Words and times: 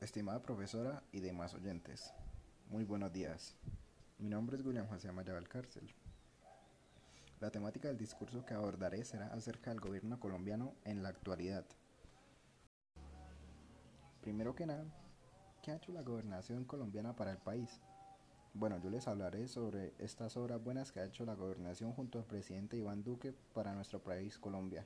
Estimada 0.00 0.40
profesora 0.40 1.02
y 1.12 1.20
demás 1.20 1.52
oyentes, 1.52 2.14
muy 2.70 2.84
buenos 2.84 3.12
días. 3.12 3.54
Mi 4.18 4.30
nombre 4.30 4.56
es 4.56 4.64
William 4.64 4.86
José 4.86 5.08
Amaya 5.08 5.34
Valcárcel. 5.34 5.94
La 7.40 7.50
temática 7.50 7.88
del 7.88 7.98
discurso 7.98 8.46
que 8.46 8.54
abordaré 8.54 9.04
será 9.04 9.26
acerca 9.26 9.68
del 9.68 9.80
gobierno 9.80 10.18
colombiano 10.18 10.72
en 10.84 11.02
la 11.02 11.10
actualidad. 11.10 11.66
Primero 14.22 14.54
que 14.54 14.64
nada, 14.64 14.86
¿qué 15.62 15.72
ha 15.72 15.76
hecho 15.76 15.92
la 15.92 16.00
gobernación 16.00 16.64
colombiana 16.64 17.14
para 17.14 17.32
el 17.32 17.38
país? 17.38 17.78
Bueno, 18.52 18.78
yo 18.82 18.90
les 18.90 19.06
hablaré 19.06 19.46
sobre 19.46 19.94
estas 19.98 20.36
obras 20.36 20.62
buenas 20.62 20.90
que 20.90 20.98
ha 20.98 21.04
hecho 21.04 21.24
la 21.24 21.34
gobernación 21.34 21.92
junto 21.92 22.18
al 22.18 22.24
presidente 22.24 22.76
Iván 22.76 23.04
Duque 23.04 23.32
para 23.54 23.72
nuestro 23.74 24.02
país 24.02 24.38
Colombia. 24.38 24.84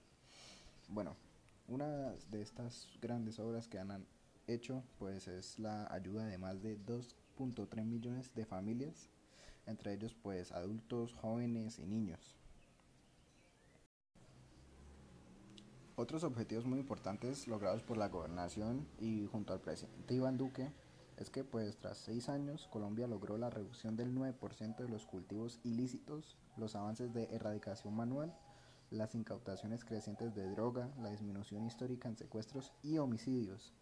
Bueno, 0.88 1.16
una 1.66 2.12
de 2.30 2.42
estas 2.42 2.87
grandes 3.00 3.38
obras 3.38 3.66
que 3.66 3.78
han 3.78 4.06
hecho 4.46 4.84
pues 4.98 5.28
es 5.28 5.59
la 5.59 5.90
ayuda 5.90 6.27
de 6.27 6.37
más 6.37 6.62
de 6.62 6.78
2.3 6.78 7.84
millones 7.84 8.34
de 8.34 8.45
familias, 8.45 9.09
entre 9.65 9.95
ellos 9.95 10.15
pues 10.23 10.52
adultos, 10.52 11.15
jóvenes 11.15 11.78
y 11.78 11.87
niños. 11.87 12.37
Otros 15.96 16.23
objetivos 16.23 16.66
muy 16.66 16.80
importantes 16.80 17.48
logrados 17.48 17.82
por 17.82 17.96
la 17.96 18.09
gobernación 18.09 18.87
y 19.01 19.24
junto 19.24 19.54
al 19.54 19.60
presidente 19.60 20.15
Iván 20.15 20.37
Duque 20.37 20.70
es 21.16 21.30
que 21.30 21.45
pues 21.45 21.77
tras 21.77 21.98
seis 21.98 22.28
años 22.28 22.68
Colombia 22.70 23.06
logró 23.06 23.38
la 23.38 23.50
reducción 23.50 23.96
del 23.96 24.14
9% 24.14 24.77
de 24.77 24.88
los 24.88 25.06
cultivos 25.06 25.60
ilícitos, 25.62 26.37
los 26.56 26.74
avances 26.74 27.12
de 27.12 27.24
erradicación 27.34 27.95
manual, 27.95 28.34
las 28.90 29.14
incautaciones 29.14 29.84
crecientes 29.84 30.34
de 30.34 30.48
droga, 30.50 30.90
la 31.00 31.10
disminución 31.10 31.65
histórica 31.65 32.09
en 32.09 32.16
secuestros 32.16 32.73
y 32.82 32.98
homicidios. 32.98 33.73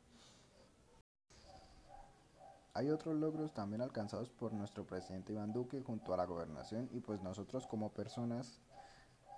Hay 2.75 2.91
otros 2.91 3.17
logros 3.17 3.53
también 3.53 3.83
alcanzados 3.83 4.31
por 4.31 4.55
nuestro 4.55 4.87
presidente 4.87 5.35
Iván 5.35 5.53
Duque 5.53 5.83
junto 5.83 6.15
a 6.15 6.17
la 6.17 6.25
gobernación 6.25 6.89
y 6.93 7.01
pues 7.01 7.23
nosotros 7.23 7.67
como 7.67 7.93
personas 7.93 8.61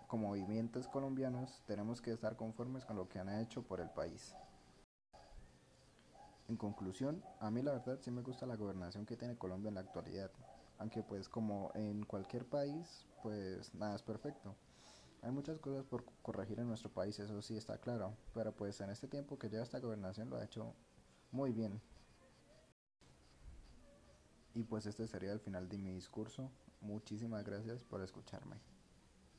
como 0.06 0.28
movimientos 0.28 0.86
colombianos 0.86 1.62
tenemos 1.66 2.00
que 2.00 2.12
estar 2.12 2.36
conformes 2.36 2.84
con 2.84 2.96
lo 2.96 3.08
que 3.08 3.18
han 3.18 3.28
hecho 3.40 3.62
por 3.62 3.80
el 3.80 3.90
país. 3.90 4.36
En 6.48 6.56
conclusión, 6.56 7.22
a 7.40 7.50
mí 7.50 7.62
la 7.62 7.72
verdad 7.72 7.98
sí 8.02 8.10
me 8.10 8.22
gusta 8.22 8.44
la 8.46 8.56
gobernación 8.56 9.06
que 9.06 9.16
tiene 9.16 9.36
Colombia 9.36 9.68
en 9.68 9.76
la 9.76 9.80
actualidad, 9.80 10.30
aunque 10.78 11.02
pues 11.02 11.28
como 11.28 11.70
en 11.74 12.04
cualquier 12.04 12.44
país, 12.44 13.06
pues 13.22 13.74
nada 13.74 13.96
es 13.96 14.02
perfecto. 14.02 14.54
Hay 15.22 15.30
muchas 15.30 15.58
cosas 15.58 15.86
por 15.86 16.04
corregir 16.20 16.60
en 16.60 16.68
nuestro 16.68 16.90
país, 16.90 17.18
eso 17.18 17.40
sí 17.40 17.56
está 17.56 17.78
claro, 17.78 18.14
pero 18.34 18.52
pues 18.52 18.78
en 18.82 18.90
este 18.90 19.08
tiempo 19.08 19.38
que 19.38 19.48
lleva 19.48 19.62
esta 19.62 19.80
gobernación 19.80 20.28
lo 20.28 20.36
ha 20.36 20.44
hecho 20.44 20.74
muy 21.32 21.52
bien. 21.52 21.80
Y 24.54 24.62
pues 24.64 24.84
este 24.84 25.06
sería 25.08 25.32
el 25.32 25.40
final 25.40 25.68
de 25.68 25.78
mi 25.78 25.94
discurso. 25.94 26.50
Muchísimas 26.82 27.42
gracias 27.42 27.82
por 27.82 28.02
escucharme. 28.02 28.73